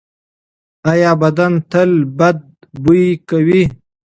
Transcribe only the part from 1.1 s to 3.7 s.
بدن تل بد بوی کوي؟